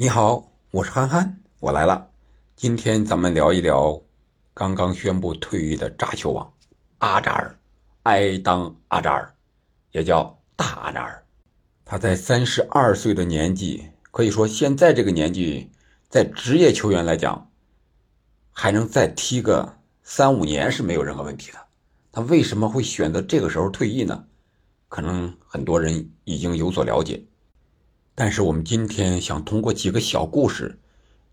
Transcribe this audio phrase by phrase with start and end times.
[0.00, 2.08] 你好，我是憨憨，我来了。
[2.54, 4.00] 今天咱们聊一聊
[4.54, 6.52] 刚刚宣布退役的扎球王
[6.98, 7.58] 阿扎尔，
[8.04, 9.34] 埃当阿扎尔，
[9.90, 11.20] 也叫大阿扎尔。
[11.84, 15.68] 他在三十二岁的年纪，可以说现在这个年纪，
[16.08, 17.50] 在职业球员来讲，
[18.52, 21.58] 还能再踢个三五年是没有任何问题的。
[22.12, 24.24] 他为什么会选择这个时候退役呢？
[24.88, 27.20] 可能很多人已经有所了解。
[28.20, 30.76] 但是我们今天想通过几个小故事，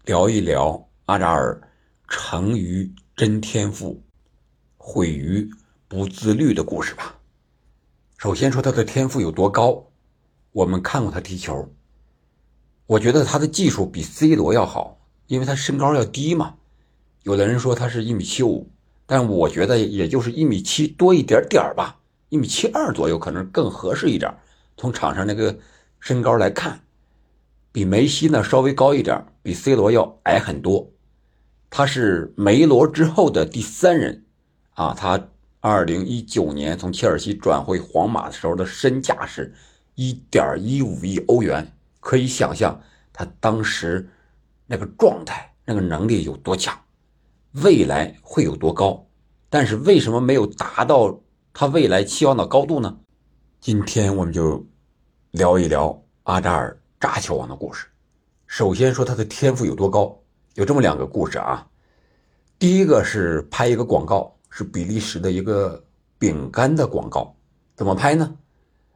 [0.03, 1.59] 聊一聊阿扎尔
[2.07, 4.03] 成于真天赋，
[4.77, 5.49] 毁于
[5.87, 7.17] 不自律的故事吧。
[8.19, 9.83] 首先说他的天赋有多高，
[10.51, 11.67] 我们看过他踢球，
[12.85, 16.53] 我觉得他的技术比 C 罗要好，因为他身高要低嘛。
[17.23, 18.69] 有的人说他是一米七五，
[19.07, 21.97] 但我觉得也就是一米七多一点点吧，
[22.29, 24.31] 一米七二左右可能更合适一点。
[24.77, 25.57] 从场上那个。
[26.05, 26.81] 身高来看，
[27.71, 30.91] 比梅西呢稍微高一点，比 C 罗要矮很多。
[31.67, 34.23] 他是梅罗之后的第三人，
[34.75, 35.19] 啊，他
[35.61, 39.51] 二零一九年从切尔西转回皇马的时候的身价是
[39.95, 42.79] 一点一五亿欧元，可以想象
[43.11, 44.07] 他当时
[44.67, 46.79] 那个状态、那个能力有多强，
[47.63, 49.07] 未来会有多高。
[49.49, 51.19] 但是为什么没有达到
[51.51, 52.95] 他未来期望的高度呢？
[53.59, 54.67] 今天我们就。
[55.35, 57.87] 聊一聊阿扎尔扎球王的故事。
[58.47, 60.17] 首先说他的天赋有多高，
[60.53, 61.67] 有这么两个故事啊。
[62.57, 65.83] 第一个是拍一个广告，是比利时的一个
[66.17, 67.35] 饼干的广告。
[67.75, 68.33] 怎么拍呢？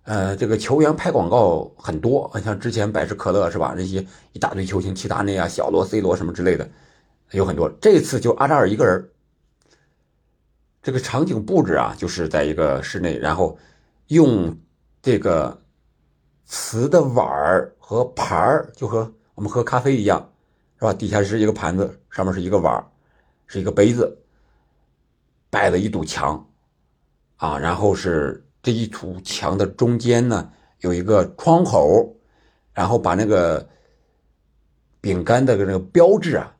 [0.03, 3.75] 呃，这个球员拍广告很多，像之前百事可乐是吧？
[3.75, 6.69] 这些一大堆球星，齐达内啊、小罗、C 罗什么之类的，
[7.31, 7.69] 有很多。
[7.81, 9.09] 这次就阿扎尔一个人。
[10.81, 13.59] 这个场景布置啊，就是在一个室内，然后
[14.07, 14.57] 用
[15.01, 15.58] 这个。
[16.69, 20.31] 瓷的碗儿和盘儿就和我们喝咖啡一样，
[20.77, 20.93] 是吧？
[20.93, 22.85] 底下是一个盘子，上面是一个碗儿，
[23.47, 24.15] 是一个杯子，
[25.49, 26.47] 摆了一堵墙，
[27.37, 30.47] 啊，然后是这一堵墙的中间呢
[30.81, 32.15] 有一个窗口，
[32.71, 33.67] 然后把那个
[35.01, 36.55] 饼干的那个标志啊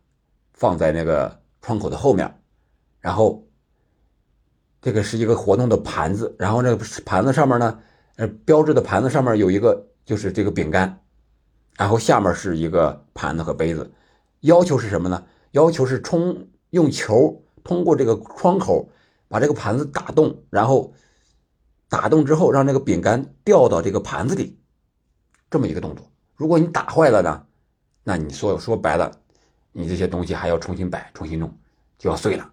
[0.54, 2.42] 放在那个窗口的后面，
[3.00, 3.48] 然后
[4.82, 7.80] 这个是一个活动的盘子，然后那个盘子上面呢。
[8.16, 11.04] 呃，标志的盘子上面有一个，就是这个饼干，
[11.78, 13.92] 然后下面是一个盘子和杯子。
[14.40, 15.24] 要求是什么呢？
[15.52, 18.90] 要求是冲用球通过这个窗口
[19.28, 20.92] 把这个盘子打洞，然后
[21.90, 24.58] 打洞之后让这个饼干掉到这个盘子里，
[25.48, 26.12] 这么一个动作。
[26.36, 27.46] 如果你打坏了呢，
[28.04, 29.12] 那你所有说白了，
[29.72, 31.56] 你这些东西还要重新摆、重新弄，
[32.00, 32.52] 就要碎了。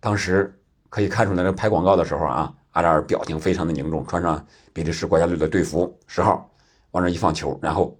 [0.00, 2.54] 当时可以看出来，那拍广告的时候啊。
[2.72, 6.50] 阿扎尔表情非常的凝重，穿上比利时国家队的队服，十号，
[6.92, 7.98] 往那一放球，然后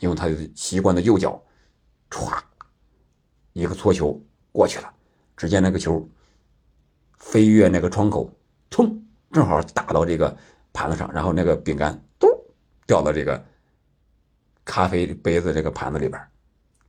[0.00, 1.40] 用他习惯的右脚，
[2.08, 2.40] 歘，
[3.52, 4.20] 一个搓球
[4.50, 4.92] 过去了。
[5.36, 6.08] 只见那个球
[7.18, 8.30] 飞越那个窗口，
[8.70, 10.36] 冲，正好打到这个
[10.72, 12.28] 盘子上，然后那个饼干咚
[12.86, 13.42] 掉到这个
[14.64, 16.20] 咖啡杯子这个盘子里边，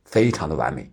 [0.04, 0.92] 非常的完美。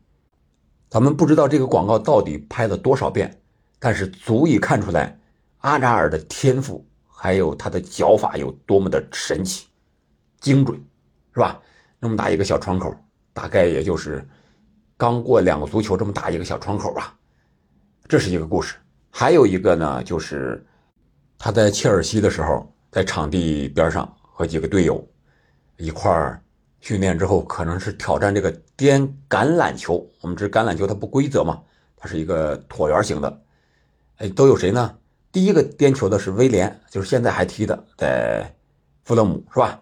[0.90, 3.42] 咱们不知道这个广告到底拍了多少遍，
[3.78, 5.20] 但是足以看出来。
[5.60, 9.68] 阿扎尔的天赋，还有他的脚法有多么的神奇、
[10.40, 10.78] 精准，
[11.34, 11.60] 是吧？
[12.00, 12.96] 那么大一个小窗口，
[13.34, 14.28] 大概也就是
[14.96, 17.16] 刚过两个足球这么大一个小窗口吧。
[18.08, 18.76] 这是一个故事。
[19.12, 20.66] 还有一个呢，就是
[21.38, 25.06] 他在切尔西的时候，在场地边上和几个队友
[25.78, 26.42] 一块儿
[26.80, 30.08] 训练之后，可能是挑战这个颠橄榄球。
[30.22, 31.62] 我们知橄榄球它不规则嘛，
[31.98, 33.42] 它是一个椭圆形的。
[34.18, 34.98] 哎，都有谁呢？
[35.32, 38.56] 第一个颠球的是威廉，就是现在还踢的，在
[39.04, 39.82] 富勒姆是吧？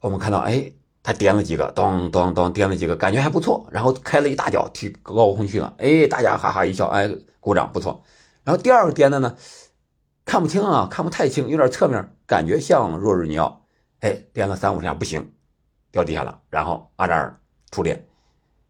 [0.00, 0.72] 我们看到，哎，
[1.02, 3.66] 他颠了几个，咚咚咚，颠了几个，感觉还不错。
[3.70, 8.02] 然后开了一大脚，踢高空去了，哎，大家哈哈一笑，哎，鼓掌，不错。
[8.44, 9.36] 然后第二个颠的呢，
[10.24, 13.66] 看不清啊，看不太清，有点侧面，感觉像若日尼奥，
[14.00, 15.32] 哎，颠了三五下不行，
[15.92, 16.40] 掉地下了。
[16.48, 17.38] 然后阿扎尔
[17.70, 18.06] 出列，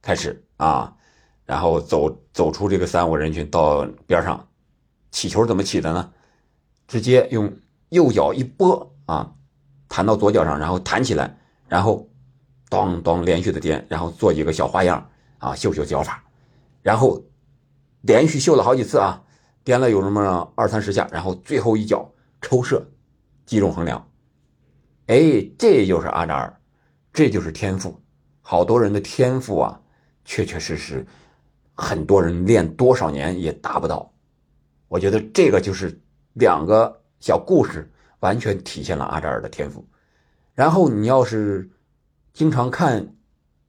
[0.03, 0.97] 开始啊，
[1.47, 4.49] 然后走走出这个三五人群到边上。
[5.13, 6.13] 起球怎么起的呢？
[6.87, 7.53] 直接用
[7.89, 9.33] 右脚一拨啊，
[9.91, 12.09] 弹到左脚上，然后弹起来，然后
[12.71, 15.05] 咚咚连续的颠，然后做几个小花样
[15.39, 16.23] 啊，秀秀脚法，
[16.81, 17.21] 然后
[18.03, 19.21] 连续秀了好几次啊，
[19.65, 22.09] 颠了有那么二三十下，然后最后一脚
[22.41, 22.89] 抽射，
[23.45, 24.09] 击中横梁。
[25.09, 26.61] 哎，这就是阿扎尔，
[27.13, 28.01] 这就是天赋。
[28.43, 29.81] 好多人的天赋啊，
[30.25, 31.05] 确确实实，
[31.75, 34.09] 很多人练多少年也达不到。
[34.87, 36.01] 我觉得这个就是
[36.35, 37.91] 两个小故事，
[38.21, 39.87] 完全体现了阿扎尔的天赋。
[40.55, 41.71] 然后你要是
[42.33, 43.15] 经常看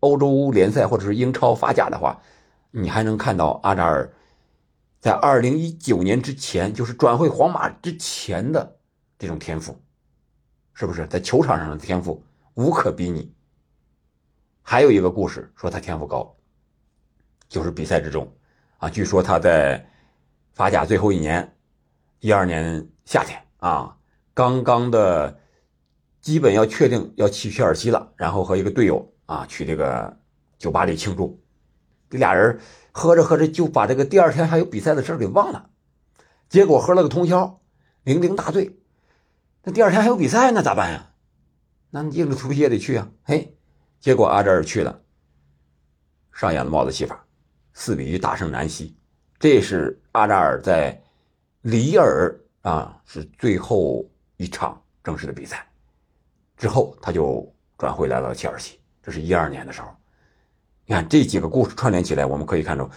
[0.01, 2.21] 欧洲联赛或者是英超法甲的话，
[2.71, 4.11] 你还能看到阿扎尔
[4.99, 8.77] 在二零一九年之前，就是转会皇马之前的
[9.17, 9.79] 这种天赋，
[10.73, 12.23] 是不是在球场上的天赋
[12.53, 13.33] 无可比拟？
[14.61, 16.35] 还有一个故事说他天赋高，
[17.47, 18.31] 就是比赛之中
[18.77, 19.83] 啊，据说他在
[20.53, 21.55] 法甲最后一年，
[22.19, 23.97] 一二年夏天啊，
[24.33, 25.39] 刚刚的
[26.21, 30.17] 基本要确定要去切尔西了，然后和一个队友啊去这个
[30.57, 31.41] 酒吧里庆祝，
[32.09, 32.59] 这俩人
[32.91, 35.69] 喝着喝着就把这个第二天还有比赛的事给忘了，
[36.49, 37.61] 结果喝了个通宵，
[38.05, 38.77] 酩酊大醉，
[39.63, 41.13] 那第二天还有比赛那，咋办呀？
[41.89, 43.57] 那硬着头皮也得去啊，嘿。
[43.99, 45.01] 结果阿扎尔去了，
[46.33, 47.23] 上演了帽子戏法，
[47.73, 48.97] 四比一大胜南希。
[49.37, 50.99] 这是阿扎尔在
[51.61, 54.09] 里尔啊，是最后
[54.41, 55.65] 一场正式的比赛。
[56.57, 57.47] 之后他就
[57.77, 58.79] 转回来了切尔西。
[59.03, 59.87] 这是一二年的时候。
[60.85, 62.89] 你看这几个故事串联起来，我们可以看出，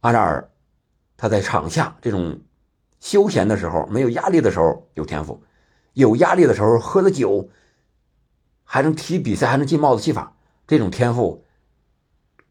[0.00, 0.50] 阿扎尔
[1.16, 2.40] 他在场下这种
[3.00, 5.42] 休闲的时候、没有压力的时候有天赋，
[5.92, 7.48] 有压力的时候喝了酒。
[8.70, 10.36] 还能踢比赛，还能进帽子戏法，
[10.66, 11.42] 这种天赋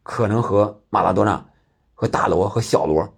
[0.02, 1.48] 可能和马拉多纳、
[1.94, 3.08] 和大罗、和小罗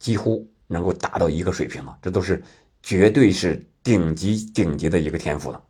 [0.00, 1.96] 几乎能够达到一个水平了。
[2.02, 2.42] 这都是
[2.82, 5.62] 绝对是顶级顶级的一个天赋了。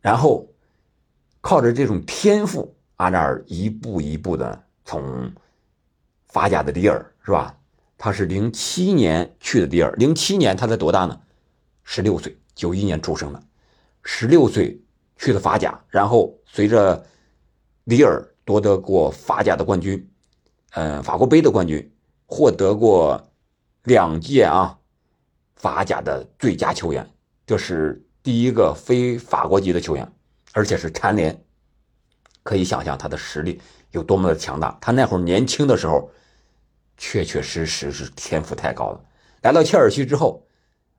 [0.00, 0.48] 然后
[1.40, 5.32] 靠着这种天赋，阿扎尔一步一步的从
[6.28, 7.56] 法甲的里尔是吧？
[7.98, 11.20] 他是零七年去的里尔，零七年他才多大呢？
[11.82, 13.42] 十六岁，九一年出生的，
[14.02, 14.80] 十六岁。
[15.18, 17.06] 去的法甲，然后随着
[17.84, 20.06] 里尔夺得过法甲的冠军，
[20.72, 21.90] 呃，法国杯的冠军，
[22.26, 23.32] 获得过
[23.84, 24.78] 两届啊
[25.56, 27.08] 法甲的最佳球员，
[27.46, 30.12] 这是第一个非法国籍的球员，
[30.52, 31.44] 而且是蝉联，
[32.42, 33.60] 可以想象他的实力
[33.90, 34.76] 有多么的强大。
[34.80, 36.10] 他那会儿年轻的时候，
[36.96, 39.04] 确确实实是天赋太高了。
[39.42, 40.46] 来到切尔西之后，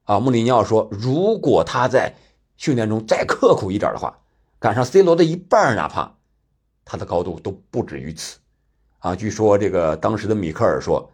[0.04, 2.14] 啊，穆里尼奥说，如果他在。
[2.60, 4.20] 训练中再刻苦一点的话，
[4.58, 6.12] 赶上 C 罗的一半，哪怕
[6.84, 8.40] 他的高度都不止于此。
[8.98, 11.08] 啊，据说这个当时的米克尔说，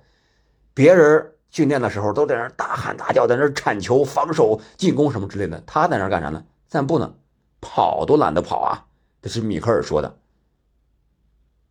[0.74, 6.44] 别人训练的时候都在那大喊大叫，在那铲球、防守、进攻什么之类的，他在那干啥呢？
[6.68, 7.16] 散步呢，
[7.62, 8.86] 跑都懒得跑啊。
[9.22, 10.20] 这是米克尔说的。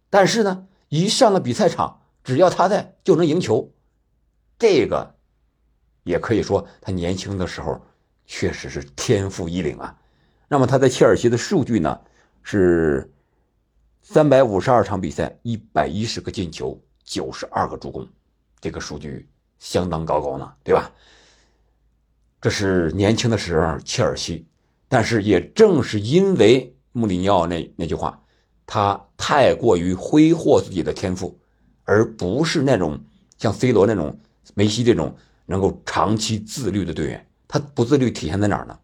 [0.09, 3.71] 但是呢，一上了比赛场，只要他在，就能赢球。
[4.59, 5.15] 这个
[6.05, 7.79] 也可以说他年轻的时候。
[8.25, 9.99] 确实是天赋异禀啊！
[10.49, 12.01] 那么他在切尔西的数据呢？
[12.43, 13.13] 是
[14.01, 18.09] 三百五十二场比赛，一百一十个进球，九十二个助攻，
[18.61, 19.29] 这个数据
[19.63, 20.91] 相当高高呢，对吧？
[22.41, 24.45] 这是年轻的时候切尔西，
[24.89, 28.21] 但是也正是因为穆里尼奥那那句话，
[28.67, 31.39] 他太过于挥霍自己的天赋，
[31.85, 32.99] 而不是那种
[33.39, 34.19] 像 C 罗那种、
[34.55, 35.15] 梅西这种
[35.47, 37.25] 能够长期自律的队员。
[37.47, 38.77] 他不自律体现在哪儿呢？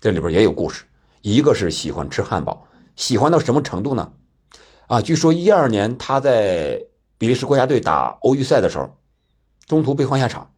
[0.00, 0.86] 这里边也有故事。
[1.20, 4.10] 一个是喜欢吃汉堡，喜欢到什么程度呢？
[4.86, 6.82] 啊，据说一二年他在
[7.18, 8.96] 比利时国家队打欧预赛的时候，
[9.66, 10.50] 中途被换下场，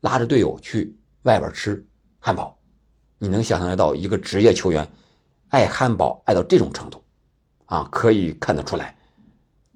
[0.00, 1.84] 拉着队友去外边吃
[2.18, 2.58] 汉堡。
[3.18, 4.86] 你能想象得到一个职业球员
[5.48, 7.02] 爱汉堡爱到这种程度？
[7.66, 8.96] 啊，可以看得出来，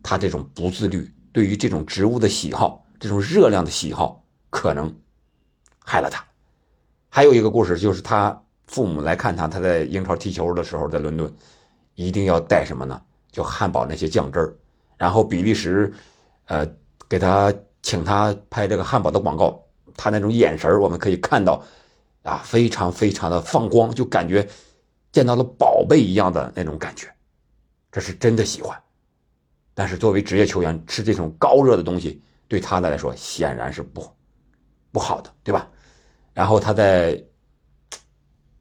[0.03, 4.95] 他这种不自律，对于这种植物的喜好，这种热量的喜好，可能
[5.79, 6.25] 害了他。
[7.09, 11.33] 还有一个故事，就是他父母来看他，他在英超踢球的时候，在伦敦，
[11.95, 13.03] 一定要带什么呢？
[13.33, 14.55] 就汉堡那些酱汁儿。
[14.97, 15.93] 然后比利时，
[16.45, 16.65] 呃，
[17.09, 19.63] 给他请他拍这个汉堡的广告，
[19.97, 21.63] 他那种眼神我们可以看到，
[22.23, 24.47] 啊，非常非常的放光，就感觉
[25.13, 27.07] 见到了宝贝一样的那种感觉，
[27.91, 28.79] 这是真的喜欢。
[29.75, 34.07] 但是作为职业球员，吃这种高热的东西，对他来说显然是不
[34.93, 35.69] 不好的，对吧？
[36.35, 37.23] 然后他在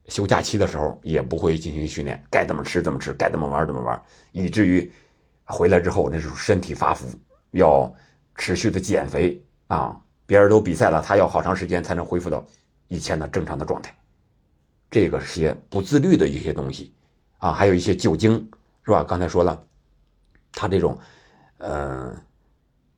[0.07, 4.91] 休假期的时候也不会进行训练，该怎么吃怎么吃，该怎么玩怎么玩，以至于
[5.43, 7.07] 回来之后那时候身体发福，
[7.51, 7.93] 要
[8.39, 9.99] 持续的减肥啊！
[10.25, 12.43] 别人都比赛了，他要好长时间才能恢复到
[12.87, 13.93] 以前的正常的状态。
[14.89, 16.93] 这个是些不自律的一些东西
[17.39, 18.49] 啊，还有一些酒精，
[18.85, 19.03] 是吧？
[19.03, 19.61] 刚才说了，
[20.53, 20.97] 他这种
[21.57, 22.15] 呃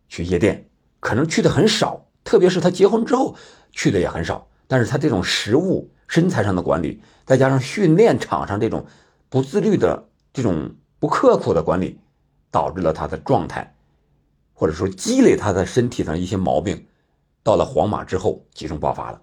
[0.08, 0.70] 去夜店
[1.00, 3.36] 可能去的很少，特别是他结婚之后
[3.72, 4.48] 去的也很少。
[4.68, 8.86] 但是他这种食物、身材上的管理，再加上训练场上这种
[9.28, 12.00] 不自律的、这种不刻苦的管理，
[12.52, 13.76] 导致了他的状态，
[14.62, 16.86] 或者说积累他的身体上一些毛病，
[17.42, 19.20] 到了皇马之后集中爆发了。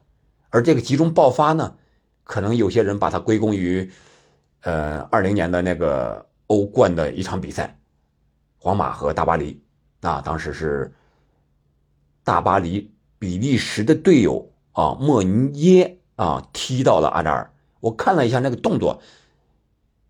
[0.51, 1.77] 而这个集中爆发呢，
[2.25, 3.89] 可能有些人把它归功于，
[4.63, 7.79] 呃，二零年的那个欧冠的一场比赛，
[8.59, 9.63] 皇马和大巴黎，
[10.01, 10.93] 啊，当时是
[12.25, 17.49] 大巴黎比利时的队友啊莫尼耶啊踢到了阿扎尔。
[17.79, 19.01] 我看了一下那个动作，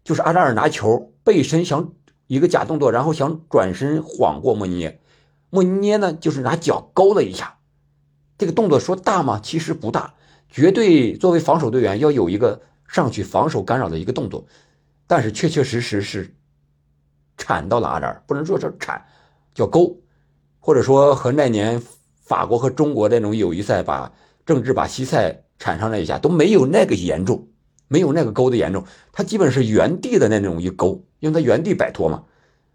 [0.04, 1.92] 就是阿扎尔拿球背身想
[2.28, 5.02] 一个假动作，然后想转身晃过莫尼耶，
[5.50, 7.58] 莫尼耶呢就是拿脚勾了一下。
[8.36, 9.40] 这个动作说大吗？
[9.42, 10.14] 其实不大，
[10.48, 14.46] 绝对作为防守队员要有一个上去防守干扰的一个动作，
[15.06, 16.34] 但是确确实实是
[17.36, 19.04] 铲到了阿扎尔，不能说是铲，
[19.54, 20.00] 叫勾，
[20.60, 21.82] 或者说和那年
[22.22, 24.12] 法国和中国那种友谊赛把
[24.46, 27.48] 郑智把西塞铲上那一下都没有那个严重。
[27.90, 32.22] 没有那个勾的严重，他基本是原地的那种一勾，因为他原地摆脱嘛。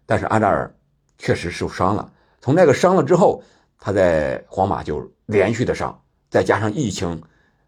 [0.06, 0.74] 但是阿扎尔
[1.18, 2.12] 确实受伤了，
[2.44, 3.42] 从那个伤了之后，
[3.78, 7.22] 他在皇马就连续的伤，再加上疫情，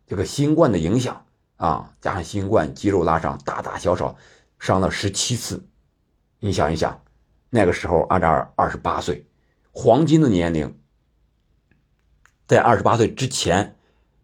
[0.06, 1.24] 这个新冠的影响
[1.56, 4.14] 啊，加上新冠肌肉拉伤，大大小小
[4.58, 5.66] 伤了十七次。
[6.40, 7.02] 你想一想，
[7.48, 9.26] 那个时候阿扎尔二十八岁，
[9.72, 10.78] 黄金的年龄，
[12.46, 13.78] 在二十八岁之前，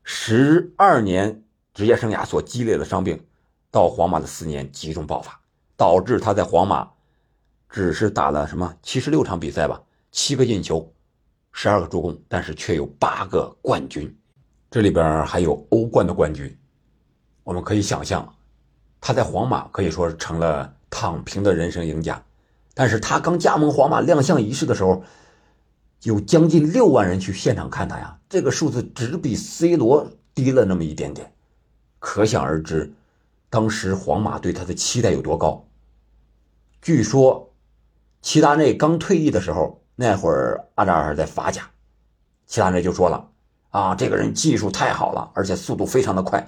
[0.04, 1.42] 十二年。
[1.73, 3.25] 职业生涯所积累的伤病，
[3.71, 5.40] 到皇马的四年集中爆发，
[5.78, 6.90] 导致他在皇马
[7.71, 9.80] 只是打了什么七十六场比赛吧，
[10.12, 10.92] 七个进球，
[11.52, 14.14] 十二个助攻，但是却有八个冠军，
[14.71, 16.54] 这里边还有欧冠的冠军。
[17.42, 18.35] 我们可以想象，
[19.00, 22.23] 他在皇马可以说是成了躺平的人生赢家。
[22.75, 25.02] 但是他刚加盟皇马亮相仪式的时候，
[26.02, 31.33] 有将近六万人去现场看他呀，这个数字只比 C 罗低了那么一点点。
[31.99, 32.92] 可想而知，
[33.49, 35.66] 当时皇马对他的期待有多高。
[36.83, 37.50] 据说，
[38.21, 41.62] 齐达内刚退役的时候，那会儿阿扎尔在法甲，
[42.47, 43.30] 齐达内就说了
[43.71, 46.44] ：“啊，这个人技术太好了，而且速度非常的快。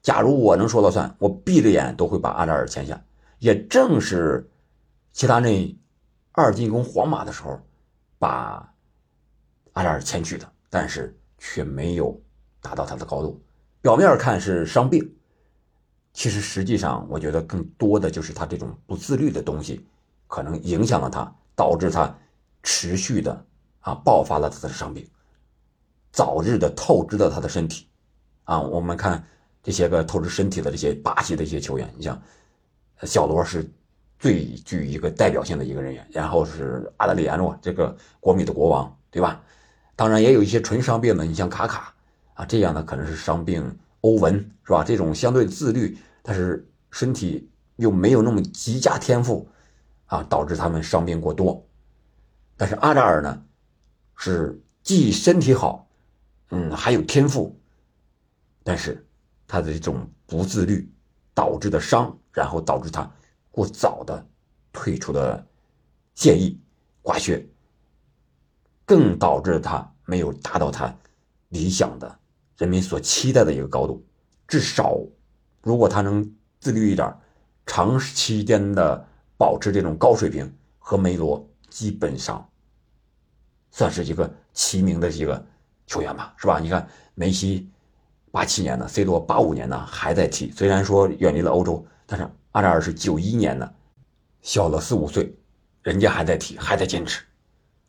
[0.00, 3.02] 假如我能说了算，我闭着眼都会把阿扎尔签下。”
[3.40, 4.48] 也正是
[5.12, 5.76] 齐达内
[6.30, 7.60] 二进攻皇马的时候，
[8.16, 8.72] 把
[9.72, 12.16] 阿扎尔签去的，但是却没有
[12.62, 13.42] 达到他的高度。
[13.82, 15.02] 表面看是伤病，
[16.12, 19.84] 其实实际上我觉得更多的就是他这种不自律的东西，
[20.28, 22.16] 可能影响了他，导致他
[22.64, 23.46] 持续的
[23.78, 25.08] 啊爆发了他的伤病，
[26.10, 27.86] 早日的透支了他的身体，
[28.42, 29.24] 啊，我们看
[29.62, 32.20] 这些个透支身体的这些巴西的一些球员，你像
[33.02, 33.70] 小罗是
[34.18, 39.40] 最具一个代表性的一个人员，然后是阿德里安诺这个国米的国王，对吧？
[39.94, 41.94] 当然也有一些纯伤病的，你像卡卡。
[42.34, 44.82] 啊，这样呢可能是伤病，欧文是吧？
[44.82, 49.48] 这种相对自律，但是身体又没有那么极佳天赋，
[50.06, 51.64] 啊，导致他们伤病过多。
[52.56, 53.42] 但是阿扎尔呢，
[54.16, 55.88] 是既身体好，
[56.50, 57.58] 嗯，还有天赋，
[58.62, 59.04] 但是
[59.46, 60.88] 他的这种不自律
[61.34, 63.10] 导致的伤，然后导致他
[63.50, 64.24] 过早的
[64.72, 65.46] 退出的
[66.14, 66.58] 现役
[67.02, 67.46] 挂靴，
[68.84, 70.94] 更导致他没有达到他
[71.48, 72.18] 理想的。
[72.56, 74.06] 人民所期待的一个高度，
[74.46, 74.96] 至少，
[75.60, 77.12] 如果他能自律一点，
[77.66, 79.04] 长期间的
[79.36, 81.44] 保持这种高水平，和梅罗
[81.74, 82.48] 基本上
[83.72, 85.44] 算是一个齐名的一个
[85.88, 86.60] 球员吧，是吧？
[86.60, 87.68] 你看梅西
[88.30, 93.74] 八七年的，C 罗八五年的还在踢，虽然说远离了欧洲，但是阿扎尔是九一年的，
[94.40, 95.34] 小了四五岁，
[95.82, 97.24] 人家还在踢，还在坚持，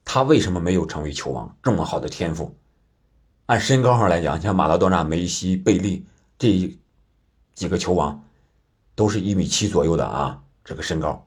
[0.04, 1.56] 他为什么没有成为球王？
[1.62, 2.58] 这么好的天赋？
[3.46, 6.04] 按身高上来讲，像马拉多纳、梅西、贝利
[6.40, 6.76] 这
[7.54, 8.20] 几个球王，
[8.96, 10.42] 都是一米七左右的啊。
[10.64, 11.24] 这个身高，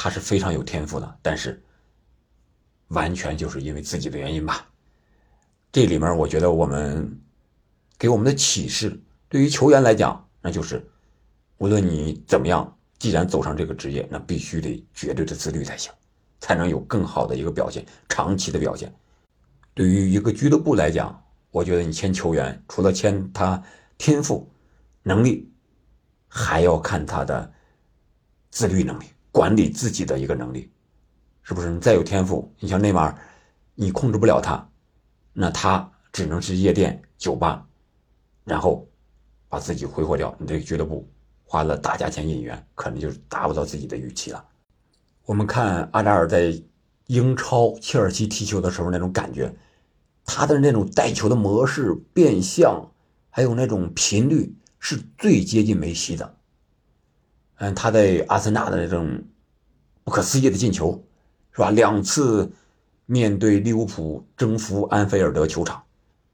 [0.00, 1.60] 他是非常有天赋的，但是
[2.88, 4.64] 完全就是因为自己的原因吧。
[5.72, 7.20] 这里面我觉得我们
[7.98, 8.96] 给我们的启示，
[9.28, 10.88] 对于球员来讲，那就是
[11.58, 15.92] 无论你怎么样，既然走上这个职业，那必须得绝对的自律才行，
[16.38, 18.94] 才能有更好的一个表现，长期的表现。
[19.74, 23.60] 对于一个俱乐部来讲，我觉得你签球员，除了签他
[23.98, 24.48] 天赋、
[25.02, 25.50] 能力，
[26.28, 27.52] 还要看他的
[28.50, 30.70] 自律能力、管理自己的一个能力，
[31.42, 31.70] 是不是？
[31.70, 33.18] 你再有天赋，你像内马尔，
[33.74, 34.68] 你控制不了他，
[35.32, 37.66] 那他只能是夜店、酒吧，
[38.44, 38.88] 然后
[39.48, 40.34] 把自己挥霍掉。
[40.38, 41.08] 你这个俱乐部
[41.44, 44.44] 花了大价钱引援，可能就达不到自己的预期了。
[45.24, 46.60] 我们看阿扎尔在
[47.06, 49.54] 英超切尔西踢球的时候那种感觉。
[50.30, 52.92] 他的那种带球的模式、变向，
[53.30, 56.36] 还有那种频率，是最接近梅西的。
[57.58, 59.22] 嗯，他在阿森纳的那种
[60.04, 61.04] 不可思议的进球，
[61.52, 61.70] 是吧？
[61.70, 62.50] 两次
[63.06, 65.82] 面对利物浦征服安菲尔德球场，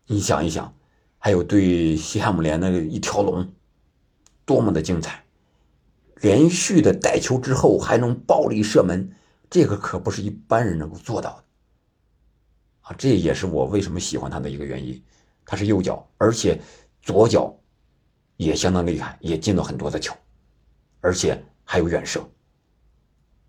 [0.07, 0.75] 你想一想，
[1.19, 3.51] 还有对西汉姆联那个一条龙，
[4.45, 5.25] 多么的精彩！
[6.21, 9.11] 连续的带球之后还能暴力射门，
[9.51, 11.45] 这个可不是一般人能够做到的
[12.83, 12.95] 啊！
[12.99, 15.03] 这也是我为什么喜欢他的一个原因。
[15.47, 16.61] 他是右脚，而且
[17.03, 17.55] 左脚
[18.37, 20.15] 也相当厉害，也进了很多的球，
[21.05, 22.27] 而且还有远射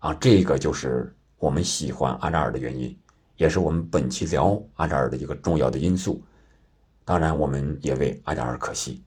[0.00, 0.12] 啊！
[0.20, 2.94] 这个就是我们喜欢阿扎尔的原因，
[3.36, 6.22] 也是我们本期聊阿扎尔的一个重要的因素。
[7.02, 9.02] 当然，我们也为阿扎尔可惜。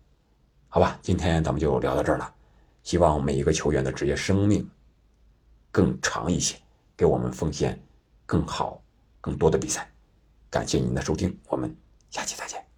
[0.68, 2.34] 好吧，今天咱们就聊到这儿了。
[2.82, 4.68] 希望每一个球员的职业生命
[5.70, 6.56] 更长一些，
[6.98, 7.79] 给我们奉献
[8.25, 8.82] 更好、
[9.22, 9.88] 更多的比赛。
[10.50, 11.72] 感谢您的收听，我们
[12.10, 12.69] 下期再见。